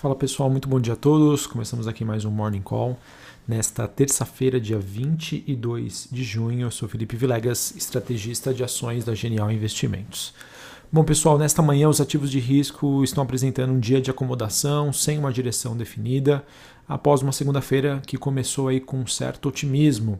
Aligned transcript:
Fala 0.00 0.16
pessoal, 0.16 0.48
muito 0.48 0.66
bom 0.66 0.80
dia 0.80 0.94
a 0.94 0.96
todos. 0.96 1.46
Começamos 1.46 1.86
aqui 1.86 2.06
mais 2.06 2.24
um 2.24 2.30
Morning 2.30 2.62
Call. 2.62 2.98
Nesta 3.46 3.86
terça-feira, 3.86 4.58
dia 4.58 4.78
22 4.78 6.08
de 6.10 6.24
junho, 6.24 6.62
eu 6.62 6.70
sou 6.70 6.88
Felipe 6.88 7.16
Vilegas, 7.16 7.76
estrategista 7.76 8.54
de 8.54 8.64
ações 8.64 9.04
da 9.04 9.14
Genial 9.14 9.52
Investimentos. 9.52 10.32
Bom, 10.90 11.04
pessoal, 11.04 11.36
nesta 11.36 11.60
manhã 11.60 11.86
os 11.86 12.00
ativos 12.00 12.30
de 12.30 12.40
risco 12.40 13.04
estão 13.04 13.22
apresentando 13.22 13.74
um 13.74 13.78
dia 13.78 14.00
de 14.00 14.10
acomodação 14.10 14.90
sem 14.90 15.18
uma 15.18 15.30
direção 15.30 15.76
definida, 15.76 16.42
após 16.88 17.20
uma 17.20 17.30
segunda-feira 17.30 18.00
que 18.06 18.16
começou 18.16 18.68
aí 18.68 18.80
com 18.80 19.00
um 19.00 19.06
certo 19.06 19.50
otimismo. 19.50 20.18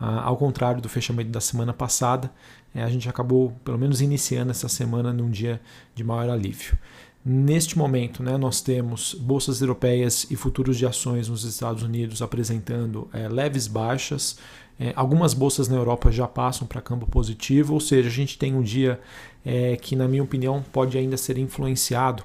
Ah, 0.00 0.22
ao 0.24 0.36
contrário 0.36 0.82
do 0.82 0.88
fechamento 0.88 1.30
da 1.30 1.40
semana 1.40 1.72
passada, 1.72 2.32
eh, 2.74 2.82
a 2.82 2.88
gente 2.88 3.08
acabou, 3.08 3.52
pelo 3.64 3.78
menos, 3.78 4.00
iniciando 4.00 4.50
essa 4.50 4.66
semana 4.66 5.12
num 5.12 5.30
dia 5.30 5.60
de 5.94 6.02
maior 6.02 6.30
alívio. 6.30 6.76
Neste 7.22 7.76
momento, 7.76 8.22
né, 8.22 8.38
nós 8.38 8.62
temos 8.62 9.14
bolsas 9.14 9.60
europeias 9.60 10.26
e 10.30 10.36
futuros 10.36 10.78
de 10.78 10.86
ações 10.86 11.28
nos 11.28 11.44
Estados 11.44 11.82
Unidos 11.82 12.22
apresentando 12.22 13.08
é, 13.12 13.28
leves 13.28 13.66
baixas. 13.66 14.38
É, 14.78 14.94
algumas 14.96 15.34
bolsas 15.34 15.68
na 15.68 15.76
Europa 15.76 16.10
já 16.10 16.26
passam 16.26 16.66
para 16.66 16.80
campo 16.80 17.06
positivo, 17.06 17.74
ou 17.74 17.80
seja, 17.80 18.08
a 18.08 18.12
gente 18.12 18.38
tem 18.38 18.54
um 18.54 18.62
dia 18.62 18.98
é, 19.44 19.76
que, 19.76 19.94
na 19.94 20.08
minha 20.08 20.22
opinião, 20.22 20.64
pode 20.72 20.96
ainda 20.96 21.16
ser 21.16 21.36
influenciado 21.36 22.24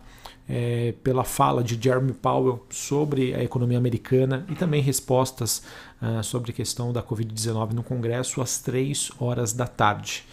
pela 1.04 1.24
fala 1.24 1.64
de 1.64 1.76
Jeremy 1.82 2.14
Powell 2.14 2.64
sobre 2.70 3.34
a 3.34 3.44
economia 3.44 3.80
americana 3.80 4.46
e 4.48 4.54
também 4.54 4.80
respostas 4.80 5.64
uh, 6.00 6.24
sobre 6.24 6.52
a 6.52 6.54
questão 6.54 6.94
da 6.94 7.02
Covid-19 7.02 7.72
no 7.72 7.82
Congresso 7.82 8.42
às 8.44 8.60
três 8.60 9.12
horas 9.20 9.54
da 9.54 9.66
tarde. 9.66 10.24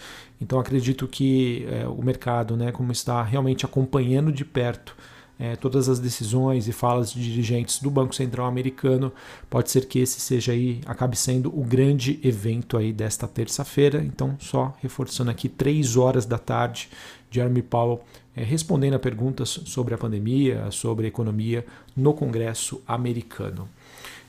Então 0.42 0.58
acredito 0.58 1.06
que 1.06 1.64
é, 1.70 1.86
o 1.86 2.02
mercado, 2.02 2.56
né, 2.56 2.72
como 2.72 2.90
está 2.90 3.22
realmente 3.22 3.64
acompanhando 3.64 4.32
de 4.32 4.44
perto 4.44 4.96
é, 5.38 5.56
todas 5.56 5.88
as 5.88 5.98
decisões 5.98 6.68
e 6.68 6.72
falas 6.72 7.12
de 7.12 7.22
dirigentes 7.22 7.80
do 7.80 7.90
Banco 7.90 8.14
Central 8.14 8.46
americano, 8.46 9.12
pode 9.48 9.70
ser 9.70 9.86
que 9.86 9.98
esse 9.98 10.20
seja 10.20 10.52
aí 10.52 10.80
acabe 10.84 11.16
sendo 11.16 11.48
o 11.48 11.64
grande 11.64 12.20
evento 12.22 12.76
aí 12.76 12.92
desta 12.92 13.26
terça-feira. 13.26 14.02
Então 14.04 14.36
só 14.40 14.74
reforçando 14.82 15.30
aqui 15.30 15.48
três 15.48 15.96
horas 15.96 16.26
da 16.26 16.38
tarde, 16.38 16.90
Jeremy 17.30 17.62
Powell 17.62 18.02
é, 18.34 18.42
respondendo 18.42 18.94
a 18.94 18.98
perguntas 18.98 19.48
sobre 19.48 19.94
a 19.94 19.98
pandemia, 19.98 20.70
sobre 20.70 21.06
a 21.06 21.08
economia 21.08 21.64
no 21.96 22.14
Congresso 22.14 22.82
americano. 22.86 23.68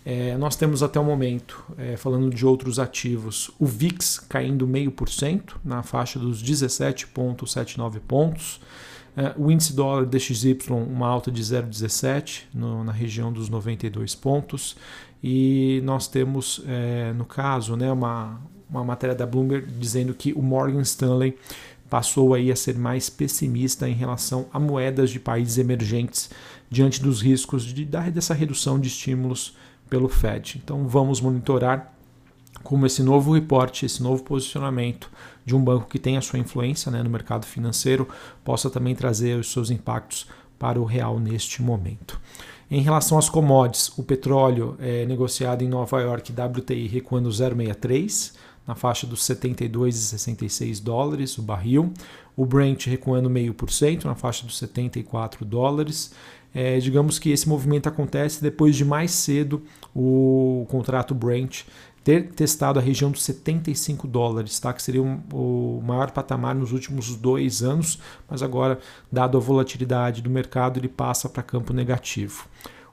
É, 0.06 0.38
nós 0.38 0.56
temos 0.56 0.84
até 0.84 1.00
o 1.00 1.04
momento, 1.04 1.64
é, 1.78 1.96
falando 1.96 2.30
de 2.30 2.46
outros 2.46 2.78
ativos, 2.78 3.50
o 3.58 3.66
VIX 3.66 4.20
caindo 4.20 4.68
0,5% 4.68 5.56
na 5.64 5.82
faixa 5.82 6.20
dos 6.20 6.44
17,79 6.44 8.00
pontos. 8.06 8.60
É, 9.16 9.34
o 9.38 9.50
índice 9.50 9.74
dólar 9.74 10.06
DXY, 10.06 10.58
uma 10.70 11.08
alta 11.08 11.32
de 11.32 11.42
0,17 11.42 12.44
na 12.54 12.92
região 12.92 13.32
dos 13.32 13.48
92 13.48 14.16
pontos. 14.16 14.76
E 15.24 15.82
nós 15.86 16.08
temos, 16.08 16.62
é, 16.68 17.14
no 17.14 17.24
caso, 17.24 17.78
né, 17.78 17.90
uma, 17.90 18.42
uma 18.70 18.84
matéria 18.84 19.16
da 19.16 19.26
Bloomberg 19.26 19.72
dizendo 19.80 20.14
que 20.14 20.34
o 20.34 20.42
Morgan 20.42 20.82
Stanley 20.82 21.38
passou 21.90 22.34
aí 22.34 22.52
a 22.52 22.56
ser 22.56 22.76
mais 22.76 23.10
pessimista 23.10 23.88
em 23.88 23.94
relação 23.94 24.48
a 24.52 24.60
moedas 24.60 25.12
de 25.12 25.20
países 25.20 25.60
emergentes 25.60 26.30
diante 26.70 27.02
dos 27.02 27.22
riscos 27.22 27.64
de, 27.64 27.86
dessa 27.86 28.34
redução 28.34 28.80
de 28.80 28.88
estímulos 28.88 29.56
pelo 29.90 30.10
Fed. 30.10 30.62
Então 30.64 30.88
vamos 30.88 31.22
monitorar 31.22 31.94
como 32.64 32.86
esse 32.86 33.04
novo 33.04 33.34
reporte, 33.34 33.86
esse 33.86 34.02
novo 34.02 34.24
posicionamento 34.24 35.10
de 35.46 35.56
um 35.56 35.64
banco 35.64 35.88
que 35.88 36.00
tem 36.00 36.18
a 36.18 36.22
sua 36.22 36.40
influência 36.40 36.92
né, 36.92 37.04
no 37.04 37.10
mercado 37.10 37.46
financeiro 37.46 38.08
possa 38.44 38.70
também 38.70 38.96
trazer 38.96 39.38
os 39.38 39.52
seus 39.52 39.70
impactos 39.70 40.28
para 40.58 40.80
o 40.80 40.86
real 40.86 41.20
neste 41.20 41.62
momento. 41.62 42.20
Em 42.72 42.82
relação 42.82 43.18
às 43.18 43.30
commodities, 43.30 43.92
o 43.98 44.04
petróleo 44.04 44.76
é 44.80 45.06
negociado 45.06 45.62
em 45.62 45.68
Nova 45.68 46.02
York, 46.02 46.32
WTI 46.32 46.88
recuando 46.88 47.30
0,63 47.30 48.34
na 48.66 48.76
faixa 48.76 49.06
dos 49.06 49.22
72,66 49.22 50.82
dólares 50.82 51.38
o 51.38 51.42
barril. 51.42 51.94
O 52.36 52.46
Brent 52.46 52.86
recuando 52.86 53.30
meio 53.30 53.54
por 53.54 53.70
cento 53.70 54.08
na 54.08 54.16
faixa 54.16 54.46
dos 54.46 54.58
74 54.58 55.46
dólares. 55.46 56.14
É, 56.54 56.78
digamos 56.80 57.18
que 57.18 57.32
esse 57.32 57.50
movimento 57.50 57.88
acontece 57.88 58.42
depois 58.42 58.76
de 58.76 58.86
mais 58.86 59.12
cedo 59.12 59.64
o 59.96 60.66
contrato 60.70 61.16
Brent 61.16 61.64
ter 62.04 62.30
testado 62.34 62.80
a 62.80 62.82
região 62.82 63.10
dos 63.10 63.24
75 63.24 64.08
dólares, 64.08 64.60
tá? 64.60 64.74
que 64.74 64.84
seria 64.84 65.02
um, 65.02 65.22
o 65.32 65.82
maior 65.86 66.12
patamar 66.12 66.54
nos 66.54 66.74
últimos 66.74 67.16
dois 67.16 67.64
anos, 67.64 67.98
mas 68.30 68.44
agora, 68.44 68.78
dado 69.12 69.38
a 69.38 69.42
volatilidade 69.42 70.22
do 70.22 70.30
mercado, 70.30 70.80
ele 70.80 70.90
passa 70.90 71.30
para 71.30 71.42
campo 71.42 71.72
negativo. 71.72 72.46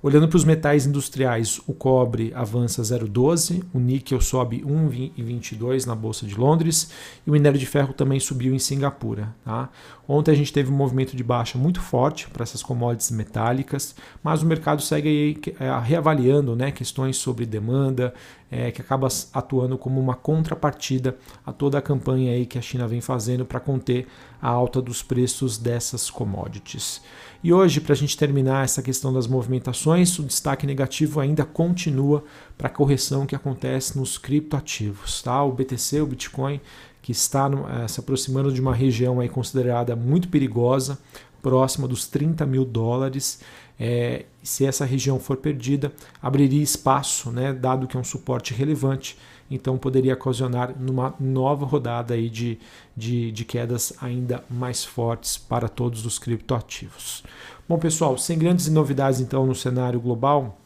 Olhando 0.02 0.28
para 0.28 0.36
os 0.38 0.44
metais 0.44 0.86
industriais, 0.86 1.60
o 1.66 1.74
cobre 1.74 2.32
avança 2.34 2.80
0,12, 2.80 3.62
o 3.74 3.78
níquel 3.78 4.18
sobe 4.18 4.62
1,22 4.62 5.84
na 5.84 5.94
Bolsa 5.94 6.26
de 6.26 6.34
Londres 6.34 6.90
e 7.26 7.28
o 7.28 7.34
minério 7.34 7.58
de 7.58 7.66
ferro 7.66 7.92
também 7.92 8.18
subiu 8.18 8.54
em 8.54 8.58
Singapura. 8.58 9.34
Tá? 9.44 9.68
Ontem 10.08 10.32
a 10.32 10.34
gente 10.34 10.54
teve 10.54 10.72
um 10.72 10.74
movimento 10.74 11.14
de 11.14 11.22
baixa 11.22 11.58
muito 11.58 11.82
forte 11.82 12.30
para 12.30 12.42
essas 12.42 12.62
commodities 12.62 13.10
metálicas, 13.10 13.94
mas 14.24 14.42
o 14.42 14.46
mercado 14.46 14.80
segue 14.80 15.38
é, 15.60 15.78
reavaliando 15.80 16.56
né, 16.56 16.70
questões 16.70 17.18
sobre 17.18 17.44
demanda, 17.44 18.14
é, 18.50 18.70
que 18.70 18.80
acaba 18.80 19.06
atuando 19.34 19.76
como 19.76 20.00
uma 20.00 20.14
contrapartida 20.14 21.16
a 21.44 21.52
toda 21.52 21.76
a 21.76 21.82
campanha 21.82 22.32
aí 22.32 22.46
que 22.46 22.58
a 22.58 22.62
China 22.62 22.88
vem 22.88 23.02
fazendo 23.02 23.44
para 23.44 23.60
conter 23.60 24.08
a 24.40 24.48
alta 24.48 24.80
dos 24.80 25.02
preços 25.02 25.58
dessas 25.58 26.08
commodities. 26.10 27.02
E 27.42 27.54
hoje, 27.54 27.80
para 27.80 27.94
a 27.94 27.96
gente 27.96 28.18
terminar 28.18 28.64
essa 28.64 28.82
questão 28.82 29.10
das 29.10 29.26
movimentações, 29.26 30.18
o 30.18 30.22
destaque 30.22 30.66
negativo 30.66 31.20
ainda 31.20 31.42
continua 31.42 32.22
para 32.58 32.68
a 32.68 32.70
correção 32.70 33.24
que 33.24 33.34
acontece 33.34 33.96
nos 33.98 34.18
criptoativos. 34.18 35.22
Tá? 35.22 35.42
O 35.42 35.50
BTC, 35.50 36.02
o 36.02 36.06
Bitcoin, 36.06 36.60
que 37.00 37.12
está 37.12 37.50
eh, 37.82 37.88
se 37.88 37.98
aproximando 37.98 38.52
de 38.52 38.60
uma 38.60 38.74
região 38.74 39.20
aí 39.20 39.28
considerada 39.28 39.96
muito 39.96 40.28
perigosa, 40.28 40.98
próxima 41.40 41.88
dos 41.88 42.06
30 42.06 42.44
mil 42.44 42.62
dólares. 42.62 43.40
É, 43.78 44.26
se 44.42 44.66
essa 44.66 44.84
região 44.84 45.18
for 45.18 45.38
perdida, 45.38 45.90
abriria 46.20 46.62
espaço, 46.62 47.30
né, 47.30 47.54
dado 47.54 47.86
que 47.86 47.96
é 47.96 48.00
um 48.00 48.04
suporte 48.04 48.52
relevante, 48.52 49.16
então 49.50 49.76
poderia 49.76 50.14
ocasionar 50.14 50.74
numa 50.78 51.14
nova 51.18 51.66
rodada 51.66 52.14
aí 52.14 52.28
de, 52.28 52.58
de, 52.96 53.32
de 53.32 53.44
quedas 53.44 53.92
ainda 54.00 54.44
mais 54.48 54.84
fortes 54.84 55.36
para 55.36 55.68
todos 55.68 56.06
os 56.06 56.18
criptoativos. 56.18 57.22
Bom, 57.68 57.78
pessoal, 57.78 58.16
sem 58.16 58.38
grandes 58.38 58.68
novidades 58.68 59.20
então 59.20 59.46
no 59.46 59.54
cenário 59.54 60.00
global, 60.00 60.58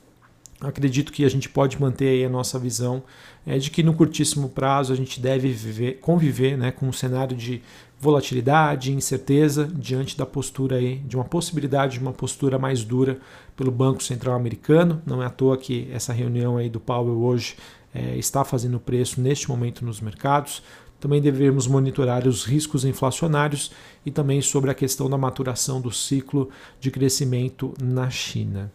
acredito 0.60 1.12
que 1.12 1.24
a 1.24 1.28
gente 1.30 1.48
pode 1.48 1.80
manter 1.80 2.24
a 2.24 2.28
nossa 2.28 2.58
visão 2.58 3.02
é 3.46 3.58
de 3.58 3.70
que 3.70 3.82
no 3.82 3.94
curtíssimo 3.94 4.48
prazo 4.48 4.92
a 4.92 4.96
gente 4.96 5.20
deve 5.20 5.52
viver, 5.52 5.98
conviver 6.00 6.56
né, 6.56 6.70
com 6.70 6.86
um 6.86 6.92
cenário 6.92 7.36
de 7.36 7.60
volatilidade, 8.04 8.92
incerteza 8.92 9.66
diante 9.74 10.16
da 10.16 10.26
postura 10.26 10.76
aí, 10.76 10.96
de 10.98 11.16
uma 11.16 11.24
possibilidade 11.24 11.94
de 11.94 12.00
uma 12.00 12.12
postura 12.12 12.58
mais 12.58 12.84
dura 12.84 13.18
pelo 13.56 13.70
Banco 13.70 14.02
Central 14.02 14.36
Americano. 14.36 15.00
Não 15.06 15.22
é 15.22 15.26
à 15.26 15.30
toa 15.30 15.56
que 15.56 15.88
essa 15.90 16.12
reunião 16.12 16.58
aí 16.58 16.68
do 16.68 16.78
Powell 16.78 17.18
hoje 17.18 17.56
é, 17.94 18.14
está 18.18 18.44
fazendo 18.44 18.78
preço 18.78 19.22
neste 19.22 19.48
momento 19.48 19.86
nos 19.86 20.02
mercados. 20.02 20.62
Também 21.00 21.20
devemos 21.20 21.66
monitorar 21.66 22.28
os 22.28 22.44
riscos 22.44 22.84
inflacionários 22.84 23.72
e 24.04 24.10
também 24.10 24.42
sobre 24.42 24.70
a 24.70 24.74
questão 24.74 25.08
da 25.08 25.16
maturação 25.16 25.80
do 25.80 25.90
ciclo 25.90 26.50
de 26.78 26.90
crescimento 26.90 27.72
na 27.82 28.10
China. 28.10 28.70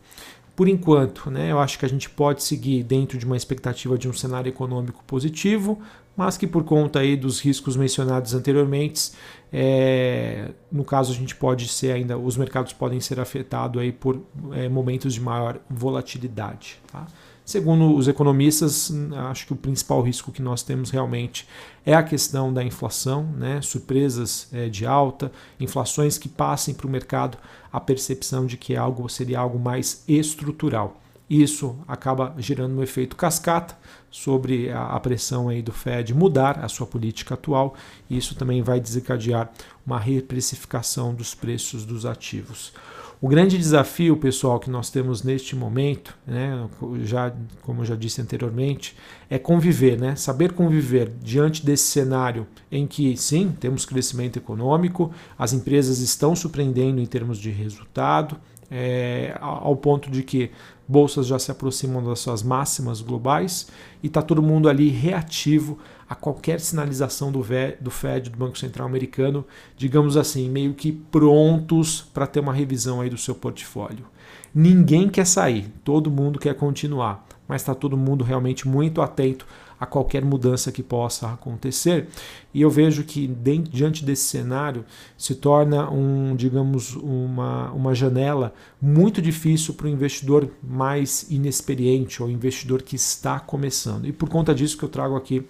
Por 0.56 0.68
enquanto, 0.68 1.30
né, 1.30 1.52
eu 1.52 1.60
acho 1.60 1.80
que 1.80 1.86
a 1.86 1.90
gente 1.90 2.10
pode 2.10 2.44
seguir 2.44 2.84
dentro 2.84 3.18
de 3.18 3.26
uma 3.26 3.38
expectativa 3.38 3.98
de 3.98 4.10
um 4.10 4.14
cenário 4.14 4.50
econômico 4.50 5.04
positivo, 5.06 5.80
mas 6.20 6.36
que 6.36 6.46
por 6.46 6.66
conta 6.66 7.00
aí 7.00 7.16
dos 7.16 7.40
riscos 7.40 7.78
mencionados 7.78 8.34
anteriormente, 8.34 9.14
é, 9.54 10.52
no 10.70 10.84
caso 10.84 11.14
a 11.14 11.16
gente 11.16 11.34
pode 11.34 11.70
ser 11.70 11.94
ainda, 11.94 12.18
os 12.18 12.36
mercados 12.36 12.74
podem 12.74 13.00
ser 13.00 13.22
afetados 13.22 13.82
aí 13.82 13.94
por 13.94 14.22
é, 14.52 14.68
momentos 14.68 15.14
de 15.14 15.22
maior 15.22 15.62
volatilidade. 15.70 16.78
Tá? 16.92 17.08
Segundo 17.46 17.96
os 17.96 18.10
economistas, 18.10 18.92
acho 19.30 19.48
que 19.48 19.54
o 19.54 19.56
principal 19.56 20.02
risco 20.02 20.30
que 20.30 20.42
nós 20.42 20.62
temos 20.62 20.90
realmente 20.90 21.48
é 21.86 21.94
a 21.94 22.04
questão 22.04 22.52
da 22.52 22.66
inflação, 22.66 23.24
né? 23.24 23.62
surpresas 23.62 24.50
é, 24.52 24.68
de 24.68 24.86
alta, 24.86 25.32
inflações 25.58 26.18
que 26.18 26.28
passem 26.28 26.74
para 26.74 26.86
o 26.86 26.90
mercado 26.90 27.38
a 27.72 27.80
percepção 27.80 28.46
de 28.46 28.58
que 28.58 28.76
algo 28.76 29.08
seria 29.08 29.40
algo 29.40 29.58
mais 29.58 30.04
estrutural. 30.06 31.00
Isso 31.30 31.78
acaba 31.88 32.34
gerando 32.40 32.80
um 32.80 32.82
efeito 32.82 33.16
cascata 33.16 33.78
sobre 34.10 34.72
a 34.72 35.00
pressão 35.00 35.48
aí 35.48 35.62
do 35.62 35.72
Fed 35.72 36.14
mudar 36.14 36.60
a 36.60 36.68
sua 36.68 36.88
política 36.88 37.36
atual, 37.36 37.76
isso 38.10 38.34
também 38.34 38.64
vai 38.64 38.80
desencadear 38.80 39.52
uma 39.86 40.00
reprecificação 40.00 41.14
dos 41.14 41.36
preços 41.36 41.86
dos 41.86 42.06
ativos. 42.06 42.74
O 43.22 43.28
grande 43.28 43.58
desafio, 43.58 44.16
pessoal, 44.16 44.62
que 44.62 44.70
nós 44.70 44.90
temos 44.90 45.24
neste 45.24 45.54
momento, 45.54 46.18
né, 46.26 46.68
já, 47.04 47.34
como 47.64 47.82
eu 47.82 47.86
já 47.86 47.96
disse 47.96 48.22
anteriormente, 48.22 48.96
é 49.30 49.38
conviver, 49.38 50.00
né, 50.00 50.16
saber 50.16 50.54
conviver 50.54 51.12
diante 51.22 51.66
desse 51.66 51.84
cenário 51.84 52.48
em 52.72 52.88
que, 52.88 53.18
sim, 53.18 53.54
temos 53.60 53.86
crescimento 53.86 54.38
econômico, 54.38 55.12
as 55.38 55.52
empresas 55.52 56.00
estão 56.00 56.34
surpreendendo 56.34 57.02
em 57.02 57.06
termos 57.06 57.38
de 57.38 57.50
resultado, 57.50 58.38
é, 58.72 59.36
ao 59.42 59.76
ponto 59.76 60.10
de 60.10 60.24
que 60.24 60.52
bolsas 60.90 61.28
já 61.28 61.38
se 61.38 61.52
aproximam 61.52 62.04
das 62.04 62.20
suas 62.20 62.42
máximas 62.42 63.00
globais 63.00 63.68
e 64.02 64.08
está 64.08 64.24
todo 64.24 64.42
mundo 64.42 64.68
ali 64.68 64.90
reativo 64.90 65.78
a 66.10 66.16
qualquer 66.16 66.60
sinalização 66.60 67.32
do, 67.32 67.46
do 67.80 67.92
Fed, 67.92 68.32
do 68.32 68.38
Banco 68.38 68.58
Central 68.58 68.88
Americano, 68.88 69.46
digamos 69.78 70.18
assim, 70.18 70.50
meio 70.50 70.74
que 70.74 70.92
prontos 70.92 72.02
para 72.12 72.26
ter 72.26 72.40
uma 72.40 72.52
revisão 72.52 73.02
aí 73.02 73.10
do 73.10 73.20
seu 73.20 73.36
portfólio. 73.36 74.06
Ninguém 74.54 75.08
quer 75.08 75.28
sair, 75.28 75.72
todo 75.84 76.10
mundo 76.10 76.40
quer 76.40 76.56
continuar, 76.56 77.24
mas 77.48 77.62
está 77.62 77.76
todo 77.76 77.96
mundo 77.96 78.24
realmente 78.24 78.68
muito 78.68 79.00
atento 79.00 79.46
a 79.80 79.86
qualquer 79.86 80.24
mudança 80.26 80.72
que 80.72 80.84
possa 80.84 81.32
acontecer. 81.32 82.08
E 82.54 82.62
eu 82.62 82.70
vejo 82.70 83.04
que 83.04 83.28
diante 83.72 84.04
desse 84.04 84.24
cenário 84.24 84.86
se 85.18 85.36
torna 85.36 85.90
um, 85.90 86.36
digamos, 86.36 86.96
uma, 86.96 87.72
uma 87.72 87.96
janela 87.96 88.54
muito 88.82 89.22
difícil 89.22 89.74
para 89.74 89.86
o 89.86 89.90
investidor 89.90 90.50
mais 90.62 91.26
inexperiente 91.30 92.22
ou 92.22 92.30
investidor 92.30 92.82
que 92.82 92.96
está 92.96 93.40
começando. 93.40 94.06
E 94.06 94.12
por 94.12 94.28
conta 94.28 94.54
disso 94.54 94.78
que 94.78 94.84
eu 94.84 94.90
trago 94.90 95.16
aqui 95.16 95.46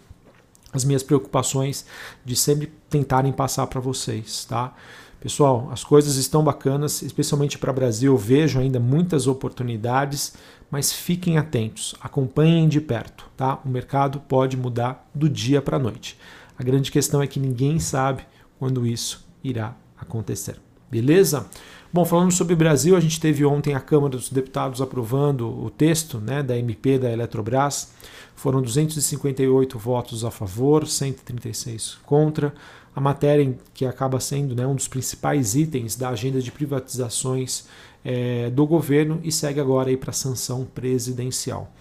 as 0.71 0.85
minhas 0.85 1.01
preocupações 1.01 1.85
de 2.23 2.35
sempre 2.35 2.71
tentarem 2.89 3.31
passar 3.31 3.65
para 3.67 3.81
vocês, 3.81 4.45
tá? 4.45 4.75
Pessoal, 5.19 5.67
as 5.69 5.83
coisas 5.83 6.15
estão 6.15 6.41
bacanas, 6.41 7.01
especialmente 7.01 7.57
para 7.57 7.71
o 7.71 7.73
Brasil. 7.73 8.15
Vejo 8.15 8.57
ainda 8.57 8.79
muitas 8.79 9.27
oportunidades, 9.27 10.33
mas 10.71 10.93
fiquem 10.93 11.37
atentos, 11.37 11.93
acompanhem 11.99 12.69
de 12.69 12.79
perto, 12.79 13.25
tá? 13.35 13.59
O 13.65 13.69
mercado 13.69 14.21
pode 14.21 14.55
mudar 14.55 15.09
do 15.13 15.27
dia 15.27 15.61
para 15.61 15.75
a 15.75 15.79
noite. 15.79 16.17
A 16.57 16.63
grande 16.63 16.89
questão 16.89 17.21
é 17.21 17.27
que 17.27 17.39
ninguém 17.39 17.79
sabe 17.79 18.23
quando 18.57 18.87
isso 18.87 19.27
irá 19.43 19.75
acontecer. 19.97 20.55
Beleza? 20.89 21.45
Bom, 21.91 22.05
falando 22.05 22.31
sobre 22.31 22.53
o 22.53 22.57
Brasil, 22.57 22.95
a 22.95 22.99
gente 22.99 23.19
teve 23.19 23.43
ontem 23.43 23.73
a 23.73 23.79
Câmara 23.79 24.15
dos 24.15 24.29
Deputados 24.29 24.79
aprovando 24.79 25.49
o 25.49 25.71
texto 25.71 26.19
né, 26.19 26.43
da 26.43 26.55
MP 26.55 26.99
da 26.99 27.11
Eletrobras. 27.11 27.93
Foram 28.35 28.61
258 28.61 29.79
votos 29.79 30.23
a 30.23 30.29
favor, 30.29 30.85
136 30.85 31.97
contra. 32.05 32.53
A 32.95 33.01
matéria 33.01 33.57
que 33.73 33.87
acaba 33.87 34.19
sendo 34.19 34.55
né, 34.55 34.67
um 34.67 34.75
dos 34.75 34.87
principais 34.87 35.55
itens 35.55 35.95
da 35.95 36.09
agenda 36.09 36.39
de 36.39 36.51
privatizações 36.51 37.65
é, 38.05 38.51
do 38.51 38.67
governo 38.67 39.19
e 39.23 39.31
segue 39.31 39.59
agora 39.59 39.95
para 39.97 40.11
a 40.11 40.13
sanção 40.13 40.65
presidencial. 40.65 41.73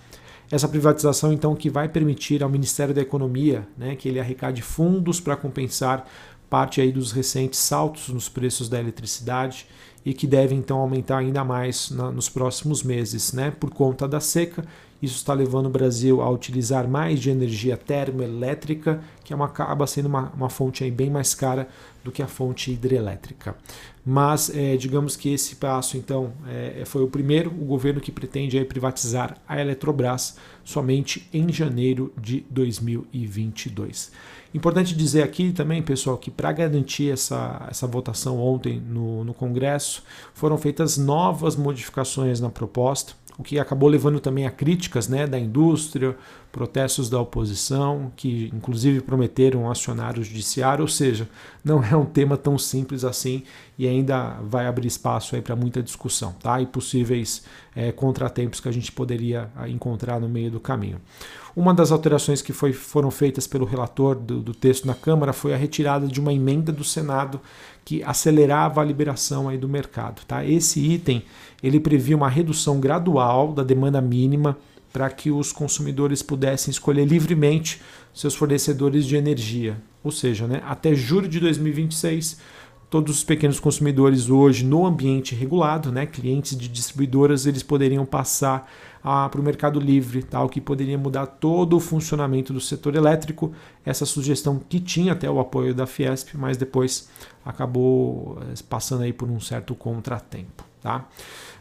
Essa 0.51 0.67
privatização, 0.67 1.35
então, 1.35 1.55
que 1.55 1.69
vai 1.69 1.87
permitir 1.87 2.43
ao 2.43 2.49
Ministério 2.49 2.95
da 2.95 3.03
Economia 3.03 3.69
né, 3.77 3.95
que 3.95 4.09
ele 4.09 4.19
arrecade 4.19 4.63
fundos 4.63 5.21
para 5.21 5.37
compensar 5.37 6.09
parte 6.49 6.81
aí 6.81 6.91
dos 6.91 7.13
recentes 7.13 7.59
saltos 7.59 8.09
nos 8.09 8.27
preços 8.27 8.71
da 8.71 8.81
eletricidade 8.81 9.67
e 10.09 10.15
que 10.15 10.27
deve 10.27 10.55
então 10.55 10.79
aumentar 10.79 11.19
ainda 11.19 11.45
mais 11.45 11.91
na, 11.91 12.11
nos 12.11 12.31
próximos 12.31 12.83
meses, 12.83 13.35
né, 13.35 13.51
por 13.51 13.69
conta 13.69 14.09
da 14.09 14.21
seca. 14.21 14.65
Isso 15.03 15.17
está 15.17 15.35
levando 15.35 15.67
o 15.67 15.71
Brasil 15.71 16.23
a 16.23 16.31
utilizar 16.31 16.89
mais 16.89 17.21
de 17.21 17.29
energia 17.29 17.77
termoelétrica, 17.77 19.03
que 19.23 19.35
é 19.35 19.37
uma, 19.37 19.45
acaba 19.45 19.87
sendo 19.87 20.07
uma, 20.07 20.33
uma 20.35 20.49
fonte 20.49 20.83
aí 20.83 20.91
bem 20.91 21.11
mais 21.11 21.35
cara 21.35 21.69
do 22.03 22.11
que 22.11 22.23
a 22.23 22.27
fonte 22.27 22.73
hidrelétrica. 22.73 23.55
Mas 24.05 24.49
é, 24.49 24.79
digamos 24.79 25.15
que 25.15 25.31
esse 25.31 25.57
passo, 25.57 25.99
então, 25.99 26.33
é, 26.49 26.85
foi 26.87 27.03
o 27.03 27.09
primeiro, 27.09 27.51
o 27.51 27.67
governo 27.67 28.01
que 28.01 28.11
pretende 28.11 28.57
aí, 28.57 28.65
privatizar 28.65 29.37
a 29.47 29.61
Eletrobras 29.61 30.37
somente 30.65 31.29
em 31.35 31.53
janeiro 31.53 32.11
de 32.19 32.47
2022. 32.49 34.11
Importante 34.55 34.95
dizer 34.95 35.23
aqui 35.23 35.53
também, 35.53 35.83
pessoal, 35.83 36.17
que 36.17 36.31
para 36.31 36.51
garantir 36.53 37.11
essa, 37.13 37.67
essa 37.71 37.87
votação 37.87 38.41
ontem 38.41 38.81
no, 38.81 39.25
no 39.25 39.35
Congresso, 39.35 40.03
foram 40.33 40.57
feitas 40.57 40.97
novas 40.97 41.55
modificações 41.55 42.41
na 42.41 42.49
proposta 42.49 43.15
o 43.39 43.43
que 43.45 43.57
acabou 43.57 43.89
levando 43.89 44.19
também 44.19 44.47
a 44.47 44.51
críticas 44.51 45.07
né, 45.07 45.25
da 45.25 45.39
indústria, 45.39 46.17
protestos 46.51 47.09
da 47.09 47.21
oposição, 47.21 48.11
que 48.17 48.51
inclusive 48.53 49.01
prometeram 49.01 49.71
acionar 49.71 50.19
o 50.19 50.25
judiciário, 50.25 50.83
ou 50.83 50.89
seja, 50.89 51.29
não 51.65 51.83
é 51.85 51.95
um 51.95 52.05
tema 52.05 52.37
tão 52.37 52.59
simples 52.59 53.05
assim 53.05 53.45
e 53.79 53.87
ainda 53.87 54.37
vai 54.43 54.67
abrir 54.67 54.89
espaço 54.89 55.41
para 55.41 55.55
muita 55.55 55.81
discussão 55.83 56.33
tá? 56.43 56.61
e 56.61 56.67
possíveis 56.67 57.45
é, 57.77 57.93
contratempos 57.93 58.59
que 58.59 58.69
a 58.69 58.73
gente 58.73 58.91
poderia 58.91 59.49
ah, 59.55 59.69
encontrar 59.69 60.19
no 60.21 60.29
meio 60.29 60.51
do 60.51 60.59
caminho. 60.59 61.01
Uma 61.55 61.73
das 61.73 61.93
alterações 61.93 62.43
que 62.43 62.53
foi, 62.53 62.73
foram 62.73 63.11
feitas 63.11 63.47
pelo 63.47 63.65
relator 63.65 64.17
do, 64.17 64.41
do 64.41 64.53
texto 64.55 64.85
na 64.85 64.95
Câmara 64.95 65.33
foi 65.33 65.55
a 65.55 65.57
retirada 65.57 66.07
de 66.07 66.21
uma 66.21 66.33
emenda 66.33 66.73
do 66.73 66.83
Senado 66.83 67.41
que 67.85 68.03
acelerava 68.03 68.81
a 68.81 68.85
liberação 68.85 69.49
aí 69.49 69.57
do 69.57 69.69
mercado. 69.69 70.23
Tá? 70.27 70.45
Esse 70.45 70.81
item 70.81 71.23
ele 71.63 71.79
previa 71.79 72.17
uma 72.17 72.29
redução 72.29 72.81
gradual 72.81 73.53
da 73.53 73.63
demanda 73.63 74.01
mínima 74.01 74.59
para 74.93 75.09
que 75.11 75.31
os 75.31 75.53
consumidores 75.53 76.23
pudessem 76.23 76.71
escolher 76.71 77.05
livremente 77.05 77.81
seus 78.13 78.35
fornecedores 78.35 79.07
de 79.07 79.17
energia. 79.17 79.77
Ou 80.03 80.11
seja, 80.11 80.47
né, 80.47 80.63
até 80.67 80.95
julho 80.95 81.29
de 81.29 81.39
2026 81.39 82.39
todos 82.91 83.19
os 83.19 83.25
pequenos 83.25 83.61
consumidores 83.61 84.31
hoje 84.31 84.65
no 84.65 84.87
ambiente 84.87 85.35
regulado, 85.35 85.93
né, 85.93 86.07
clientes 86.07 86.57
de 86.57 86.69
distribuidoras, 86.69 87.47
eles 87.47 87.63
poderiam 87.63 88.07
passar 88.07 88.71
para 89.03 89.41
o 89.41 89.45
mercado 89.45 89.81
livre, 89.81 90.23
tá, 90.23 90.43
o 90.43 90.49
que 90.49 90.61
poderia 90.61 90.99
mudar 90.99 91.27
todo 91.27 91.77
o 91.77 91.81
funcionamento 91.81 92.53
do 92.53 92.61
setor 92.61 92.95
elétrico. 92.95 93.53
Essa 93.85 94.05
sugestão 94.05 94.61
que 94.69 94.81
tinha 94.81 95.13
até 95.13 95.31
o 95.31 95.41
apoio 95.41 95.75
da 95.75 95.87
Fiesp, 95.87 96.35
mas 96.35 96.57
depois 96.57 97.09
acabou 97.45 98.39
eh, 98.43 98.55
passando 98.69 99.05
aí 99.05 99.13
por 99.13 99.31
um 99.31 99.41
certo 99.41 99.75
contratempo. 99.75 100.65
Tá? 100.83 101.07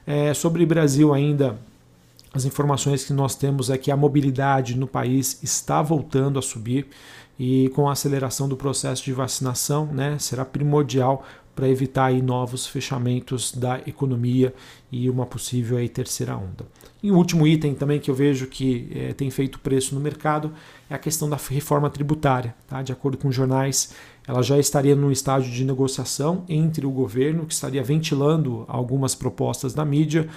É, 0.05 0.33
sobre 0.33 0.65
Brasil 0.65 1.13
ainda, 1.13 1.57
as 2.37 2.45
informações 2.45 3.03
que 3.03 3.11
nós 3.11 3.35
temos 3.35 3.69
é 3.69 3.77
que 3.77 3.91
a 3.91 3.97
mobilidade 3.97 4.77
no 4.77 4.87
país 4.87 5.39
está 5.43 5.81
voltando 5.81 6.37
a 6.37 6.41
subir 6.41 6.87
e 7.39 7.69
com 7.69 7.89
a 7.89 7.91
aceleração 7.91 8.47
do 8.47 8.55
processo 8.55 9.03
de 9.03 9.11
vacinação, 9.11 9.87
né, 9.87 10.17
será 10.19 10.45
primordial 10.45 11.25
para 11.55 11.67
evitar 11.67 12.05
aí 12.05 12.21
novos 12.21 12.67
fechamentos 12.67 13.51
da 13.51 13.79
economia 13.87 14.53
e 14.91 15.09
uma 15.09 15.25
possível 15.25 15.77
aí 15.77 15.89
terceira 15.89 16.37
onda. 16.37 16.67
E 17.01 17.11
o 17.11 17.15
último 17.15 17.47
item 17.47 17.73
também 17.73 17.99
que 17.99 18.11
eu 18.11 18.15
vejo 18.15 18.45
que 18.45 18.87
é, 18.93 19.13
tem 19.13 19.31
feito 19.31 19.59
preço 19.59 19.95
no 19.95 19.99
mercado 19.99 20.53
é 20.87 20.93
a 20.93 20.99
questão 20.99 21.27
da 21.27 21.37
reforma 21.49 21.89
tributária. 21.89 22.53
Tá? 22.67 22.83
De 22.83 22.91
acordo 22.91 23.17
com 23.17 23.31
jornais, 23.31 23.91
ela 24.27 24.43
já 24.43 24.59
estaria 24.59 24.95
num 24.95 25.09
estágio 25.09 25.51
de 25.51 25.63
negociação 25.63 26.43
entre 26.49 26.85
o 26.85 26.91
governo, 26.91 27.45
que 27.45 27.53
estaria 27.53 27.81
ventilando 27.81 28.65
algumas 28.67 29.15
propostas 29.15 29.73
na 29.73 29.85
mídia, 29.85 30.27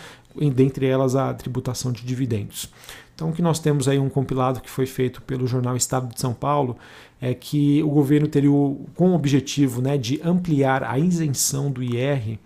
dentre 0.54 0.86
elas 0.86 1.16
a 1.16 1.34
tributação 1.34 1.90
de 1.90 2.04
dividendos. 2.04 2.70
Então, 3.14 3.30
o 3.30 3.32
que 3.32 3.42
nós 3.42 3.58
temos 3.58 3.88
aí 3.88 3.98
um 3.98 4.08
compilado 4.08 4.60
que 4.60 4.70
foi 4.70 4.86
feito 4.86 5.20
pelo 5.22 5.46
jornal 5.46 5.76
Estado 5.76 6.14
de 6.14 6.20
São 6.20 6.32
Paulo 6.32 6.76
é 7.20 7.34
que 7.34 7.82
o 7.82 7.90
governo 7.90 8.26
teria 8.26 8.50
o, 8.50 8.86
com 8.94 9.10
o 9.10 9.14
objetivo 9.14 9.82
né, 9.82 9.98
de 9.98 10.20
ampliar 10.24 10.82
a 10.84 10.98
isenção 10.98 11.70
do 11.70 11.82
IR, 11.82 12.38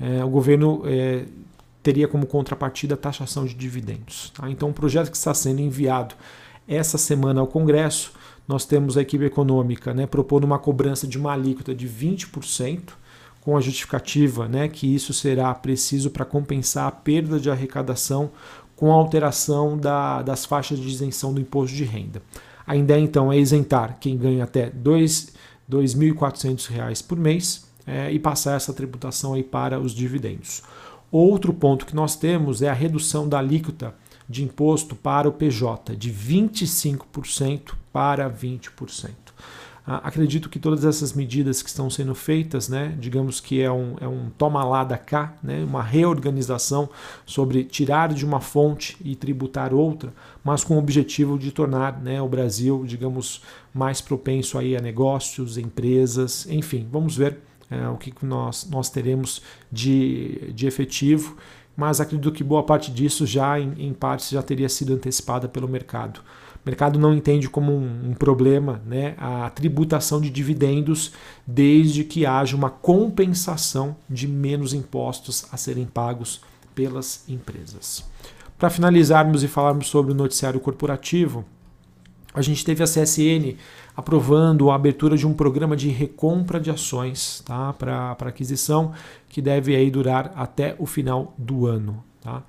é, 0.00 0.24
o 0.24 0.30
governo 0.30 0.82
é, 0.86 1.24
teria 1.82 2.08
como 2.08 2.26
contrapartida 2.26 2.94
a 2.94 2.96
taxação 2.96 3.44
de 3.44 3.54
dividendos. 3.54 4.30
Tá? 4.30 4.48
Então, 4.50 4.70
o 4.70 4.72
projeto 4.72 5.10
que 5.10 5.16
está 5.16 5.34
sendo 5.34 5.60
enviado 5.60 6.14
essa 6.66 6.96
semana 6.96 7.40
ao 7.40 7.46
Congresso, 7.46 8.12
nós 8.46 8.64
temos 8.64 8.96
a 8.96 9.02
equipe 9.02 9.24
econômica 9.24 9.94
né, 9.94 10.06
propondo 10.06 10.44
uma 10.44 10.58
cobrança 10.58 11.06
de 11.06 11.18
uma 11.18 11.32
alíquota 11.32 11.74
de 11.74 11.88
20%, 11.88 12.90
com 13.40 13.56
a 13.56 13.60
justificativa 13.60 14.48
né, 14.48 14.68
que 14.68 14.92
isso 14.92 15.12
será 15.12 15.52
preciso 15.52 16.10
para 16.10 16.24
compensar 16.24 16.86
a 16.86 16.92
perda 16.92 17.40
de 17.40 17.50
arrecadação 17.50 18.30
com 18.76 18.92
a 18.92 18.94
alteração 18.94 19.76
da, 19.76 20.22
das 20.22 20.44
faixas 20.44 20.78
de 20.78 20.88
isenção 20.88 21.34
do 21.34 21.40
imposto 21.40 21.76
de 21.76 21.84
renda. 21.84 22.22
A 22.66 22.76
ideia 22.76 23.00
então 23.00 23.32
é 23.32 23.38
isentar 23.38 23.98
quem 24.00 24.16
ganha 24.16 24.44
até 24.44 24.66
R$ 24.66 24.72
2.400 25.70 27.04
por 27.04 27.18
mês 27.18 27.66
é, 27.86 28.12
e 28.12 28.18
passar 28.18 28.56
essa 28.56 28.72
tributação 28.72 29.34
aí 29.34 29.42
para 29.42 29.80
os 29.80 29.92
dividendos. 29.92 30.62
Outro 31.10 31.52
ponto 31.52 31.84
que 31.84 31.96
nós 31.96 32.16
temos 32.16 32.62
é 32.62 32.68
a 32.68 32.74
redução 32.74 33.28
da 33.28 33.38
alíquota 33.38 33.94
de 34.28 34.44
imposto 34.44 34.94
para 34.94 35.28
o 35.28 35.32
PJ, 35.32 35.96
de 35.96 36.12
25% 36.12 37.74
para 37.92 38.30
20%. 38.30 39.10
Ah, 39.84 40.00
acredito 40.04 40.48
que 40.48 40.60
todas 40.60 40.84
essas 40.84 41.12
medidas 41.12 41.60
que 41.60 41.68
estão 41.68 41.90
sendo 41.90 42.14
feitas, 42.14 42.68
né, 42.68 42.94
digamos 43.00 43.40
que 43.40 43.60
é 43.60 43.70
um, 43.70 43.96
é 44.00 44.06
um 44.06 44.30
toma 44.38 44.62
lá 44.64 44.84
da 44.84 44.96
cá, 44.96 45.34
né, 45.42 45.64
uma 45.64 45.82
reorganização 45.82 46.88
sobre 47.26 47.64
tirar 47.64 48.12
de 48.14 48.24
uma 48.24 48.40
fonte 48.40 48.96
e 49.04 49.16
tributar 49.16 49.74
outra, 49.74 50.14
mas 50.44 50.62
com 50.62 50.76
o 50.76 50.78
objetivo 50.78 51.36
de 51.36 51.50
tornar 51.50 52.00
né, 52.00 52.22
o 52.22 52.28
Brasil, 52.28 52.84
digamos, 52.86 53.42
mais 53.74 54.00
propenso 54.00 54.56
aí 54.56 54.76
a 54.76 54.80
negócios, 54.80 55.58
empresas, 55.58 56.46
enfim, 56.48 56.86
vamos 56.88 57.16
ver 57.16 57.40
é, 57.68 57.88
o 57.88 57.96
que 57.96 58.14
nós, 58.24 58.68
nós 58.70 58.88
teremos 58.88 59.42
de, 59.70 60.52
de 60.54 60.64
efetivo, 60.64 61.36
mas 61.76 62.00
acredito 62.00 62.30
que 62.30 62.44
boa 62.44 62.62
parte 62.62 62.92
disso 62.92 63.26
já, 63.26 63.58
em, 63.58 63.72
em 63.78 63.96
já 64.30 64.42
teria 64.42 64.68
sido 64.68 64.94
antecipada 64.94 65.48
pelo 65.48 65.66
mercado. 65.66 66.20
Mercado 66.64 66.98
não 66.98 67.14
entende 67.14 67.48
como 67.48 67.72
um, 67.72 68.10
um 68.10 68.14
problema 68.14 68.80
né, 68.86 69.14
a 69.18 69.50
tributação 69.50 70.20
de 70.20 70.30
dividendos, 70.30 71.12
desde 71.46 72.04
que 72.04 72.24
haja 72.24 72.56
uma 72.56 72.70
compensação 72.70 73.96
de 74.08 74.28
menos 74.28 74.72
impostos 74.72 75.46
a 75.50 75.56
serem 75.56 75.86
pagos 75.86 76.40
pelas 76.74 77.28
empresas. 77.28 78.04
Para 78.58 78.70
finalizarmos 78.70 79.42
e 79.42 79.48
falarmos 79.48 79.88
sobre 79.88 80.12
o 80.12 80.14
noticiário 80.14 80.60
corporativo, 80.60 81.44
a 82.34 82.40
gente 82.40 82.64
teve 82.64 82.82
a 82.82 82.86
CSN 82.86 83.56
aprovando 83.94 84.70
a 84.70 84.74
abertura 84.74 85.16
de 85.16 85.26
um 85.26 85.34
programa 85.34 85.76
de 85.76 85.88
recompra 85.88 86.58
de 86.58 86.70
ações 86.70 87.42
tá, 87.44 87.72
para 87.74 88.16
aquisição 88.20 88.92
que 89.28 89.42
deve 89.42 89.76
aí 89.76 89.90
durar 89.90 90.32
até 90.34 90.74
o 90.78 90.86
final 90.86 91.34
do 91.36 91.66
ano. 91.66 92.02
Tá? 92.20 92.42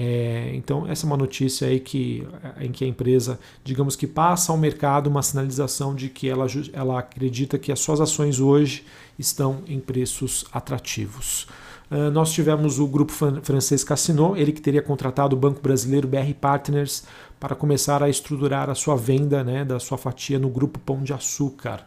É, 0.00 0.52
então, 0.54 0.86
essa 0.86 1.04
é 1.04 1.06
uma 1.08 1.16
notícia 1.16 1.66
aí 1.66 1.80
que, 1.80 2.24
em 2.60 2.70
que 2.70 2.84
a 2.84 2.86
empresa, 2.86 3.36
digamos 3.64 3.96
que 3.96 4.06
passa 4.06 4.52
ao 4.52 4.56
mercado 4.56 5.08
uma 5.08 5.24
sinalização 5.24 5.92
de 5.92 6.08
que 6.08 6.28
ela, 6.28 6.46
ela 6.72 7.00
acredita 7.00 7.58
que 7.58 7.72
as 7.72 7.80
suas 7.80 8.00
ações 8.00 8.38
hoje 8.38 8.84
estão 9.18 9.58
em 9.66 9.80
preços 9.80 10.44
atrativos. 10.52 11.48
Uh, 11.90 12.12
nós 12.12 12.32
tivemos 12.32 12.78
o 12.78 12.86
grupo 12.86 13.12
francês 13.42 13.82
Cassino, 13.82 14.36
ele 14.36 14.52
que 14.52 14.60
teria 14.60 14.82
contratado 14.82 15.34
o 15.34 15.38
Banco 15.38 15.60
Brasileiro 15.60 16.06
BR 16.06 16.32
Partners 16.40 17.02
para 17.40 17.56
começar 17.56 18.00
a 18.00 18.08
estruturar 18.08 18.70
a 18.70 18.76
sua 18.76 18.94
venda 18.94 19.42
né, 19.42 19.64
da 19.64 19.80
sua 19.80 19.98
fatia 19.98 20.38
no 20.38 20.48
grupo 20.48 20.78
Pão 20.78 21.02
de 21.02 21.12
Açúcar. 21.12 21.84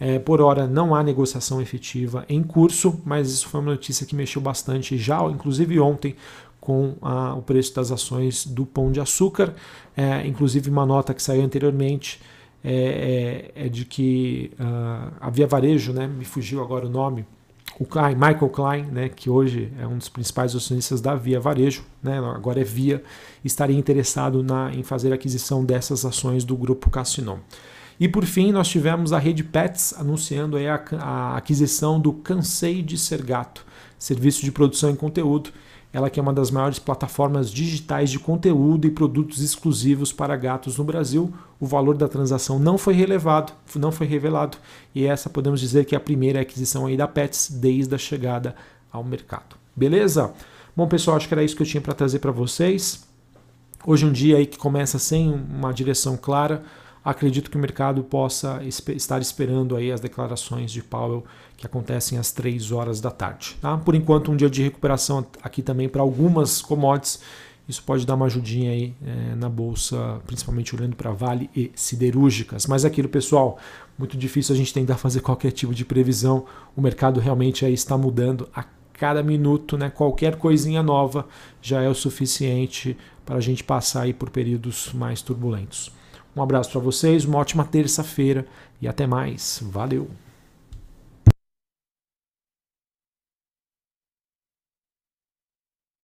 É, 0.00 0.18
por 0.18 0.40
hora 0.40 0.66
não 0.66 0.96
há 0.96 1.02
negociação 1.04 1.62
efetiva 1.62 2.24
em 2.28 2.42
curso, 2.42 3.00
mas 3.04 3.30
isso 3.30 3.48
foi 3.48 3.60
uma 3.60 3.70
notícia 3.70 4.04
que 4.04 4.16
mexeu 4.16 4.42
bastante 4.42 4.98
já, 4.98 5.22
inclusive 5.26 5.78
ontem, 5.78 6.16
com 6.62 6.94
a, 7.02 7.34
o 7.34 7.42
preço 7.42 7.74
das 7.74 7.90
ações 7.90 8.46
do 8.46 8.64
Pão 8.64 8.92
de 8.92 9.00
Açúcar. 9.00 9.52
É, 9.96 10.24
inclusive 10.24 10.70
uma 10.70 10.86
nota 10.86 11.12
que 11.12 11.20
saiu 11.20 11.42
anteriormente 11.42 12.20
é, 12.62 13.50
é, 13.56 13.66
é 13.66 13.68
de 13.68 13.84
que 13.84 14.52
uh, 14.54 15.12
a 15.20 15.28
Via 15.28 15.48
Varejo, 15.48 15.92
né, 15.92 16.06
me 16.06 16.24
fugiu 16.24 16.62
agora 16.62 16.86
o 16.86 16.88
nome, 16.88 17.26
o 17.80 17.84
Klein, 17.84 18.14
Michael 18.14 18.48
Klein, 18.48 18.82
né, 18.84 19.08
que 19.08 19.28
hoje 19.28 19.72
é 19.76 19.86
um 19.88 19.98
dos 19.98 20.08
principais 20.08 20.54
acionistas 20.54 21.00
da 21.00 21.16
Via 21.16 21.40
Varejo, 21.40 21.84
né, 22.00 22.18
agora 22.18 22.60
é 22.60 22.64
Via, 22.64 23.02
estaria 23.44 23.76
interessado 23.76 24.40
na, 24.40 24.72
em 24.72 24.84
fazer 24.84 25.12
aquisição 25.12 25.64
dessas 25.64 26.04
ações 26.04 26.44
do 26.44 26.56
grupo 26.56 26.88
Cassino. 26.90 27.40
E 27.98 28.06
por 28.06 28.24
fim, 28.24 28.52
nós 28.52 28.68
tivemos 28.68 29.12
a 29.12 29.18
Rede 29.18 29.42
Pets 29.42 29.94
anunciando 29.98 30.56
a, 30.56 30.84
a 31.00 31.36
aquisição 31.36 31.98
do 31.98 32.12
Cansei 32.12 32.82
de 32.82 32.96
Ser 32.96 33.22
Gato, 33.22 33.66
serviço 33.98 34.42
de 34.44 34.52
produção 34.52 34.90
em 34.90 34.96
conteúdo, 34.96 35.50
ela 35.92 36.08
que 36.08 36.18
é 36.18 36.22
uma 36.22 36.32
das 36.32 36.50
maiores 36.50 36.78
plataformas 36.78 37.50
digitais 37.50 38.10
de 38.10 38.18
conteúdo 38.18 38.86
e 38.86 38.90
produtos 38.90 39.42
exclusivos 39.42 40.12
para 40.12 40.34
gatos 40.36 40.78
no 40.78 40.84
Brasil. 40.84 41.32
O 41.60 41.66
valor 41.66 41.96
da 41.96 42.08
transação 42.08 42.58
não 42.58 42.78
foi 42.78 42.94
relevado, 42.94 43.52
não 43.76 43.92
foi 43.92 44.06
revelado, 44.06 44.56
e 44.94 45.04
essa 45.04 45.28
podemos 45.28 45.60
dizer 45.60 45.84
que 45.84 45.94
é 45.94 45.98
a 45.98 46.00
primeira 46.00 46.40
aquisição 46.40 46.86
aí 46.86 46.96
da 46.96 47.06
Pets 47.06 47.50
desde 47.50 47.94
a 47.94 47.98
chegada 47.98 48.54
ao 48.90 49.04
mercado. 49.04 49.56
Beleza? 49.76 50.32
Bom, 50.74 50.88
pessoal, 50.88 51.16
acho 51.16 51.28
que 51.28 51.34
era 51.34 51.44
isso 51.44 51.54
que 51.54 51.62
eu 51.62 51.66
tinha 51.66 51.80
para 51.80 51.94
trazer 51.94 52.18
para 52.18 52.32
vocês. 52.32 53.04
Hoje 53.84 54.04
é 54.04 54.08
um 54.08 54.12
dia 54.12 54.38
aí 54.38 54.46
que 54.46 54.56
começa 54.56 54.98
sem 54.98 55.30
uma 55.30 55.72
direção 55.72 56.16
clara 56.16 56.62
acredito 57.04 57.50
que 57.50 57.56
o 57.56 57.60
mercado 57.60 58.02
possa 58.02 58.60
estar 58.64 59.20
esperando 59.20 59.76
aí 59.76 59.90
as 59.90 60.00
declarações 60.00 60.70
de 60.70 60.82
Powell 60.82 61.24
que 61.56 61.66
acontecem 61.66 62.18
às 62.18 62.32
3 62.32 62.72
horas 62.72 63.00
da 63.00 63.10
tarde. 63.10 63.56
Tá? 63.60 63.76
Por 63.76 63.94
enquanto, 63.94 64.30
um 64.30 64.36
dia 64.36 64.50
de 64.50 64.62
recuperação 64.62 65.26
aqui 65.42 65.62
também 65.62 65.88
para 65.88 66.02
algumas 66.02 66.62
commodities. 66.62 67.20
Isso 67.68 67.82
pode 67.84 68.04
dar 68.04 68.16
uma 68.16 68.26
ajudinha 68.26 68.72
aí 68.72 68.94
é, 69.04 69.34
na 69.36 69.48
bolsa, 69.48 70.20
principalmente 70.26 70.74
olhando 70.74 70.96
para 70.96 71.12
Vale 71.12 71.48
e 71.54 71.70
siderúrgicas. 71.74 72.66
Mas 72.66 72.84
é 72.84 72.88
aquilo, 72.88 73.08
pessoal, 73.08 73.58
muito 73.96 74.16
difícil 74.16 74.54
a 74.54 74.58
gente 74.58 74.74
tentar 74.74 74.96
fazer 74.96 75.20
qualquer 75.22 75.52
tipo 75.52 75.72
de 75.74 75.84
previsão. 75.84 76.44
O 76.76 76.82
mercado 76.82 77.20
realmente 77.20 77.64
aí 77.64 77.72
está 77.72 77.96
mudando 77.96 78.48
a 78.54 78.64
cada 78.92 79.22
minuto, 79.22 79.78
né? 79.78 79.90
Qualquer 79.90 80.36
coisinha 80.36 80.82
nova 80.82 81.26
já 81.60 81.80
é 81.82 81.88
o 81.88 81.94
suficiente 81.94 82.96
para 83.24 83.36
a 83.36 83.40
gente 83.40 83.64
passar 83.64 84.02
aí 84.02 84.12
por 84.12 84.30
períodos 84.30 84.92
mais 84.92 85.22
turbulentos. 85.22 85.90
Um 86.34 86.42
abraço 86.42 86.70
para 86.70 86.80
vocês, 86.80 87.24
uma 87.24 87.38
ótima 87.38 87.64
terça-feira 87.64 88.46
e 88.80 88.88
até 88.88 89.06
mais. 89.06 89.60
Valeu! 89.62 90.08